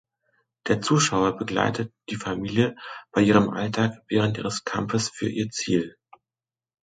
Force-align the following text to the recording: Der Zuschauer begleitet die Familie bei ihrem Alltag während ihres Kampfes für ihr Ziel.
Der 0.65 0.81
Zuschauer 0.81 1.37
begleitet 1.37 1.93
die 2.09 2.15
Familie 2.15 2.75
bei 3.11 3.21
ihrem 3.21 3.51
Alltag 3.51 4.01
während 4.07 4.35
ihres 4.39 4.63
Kampfes 4.63 5.09
für 5.09 5.29
ihr 5.29 5.49
Ziel. 5.51 5.95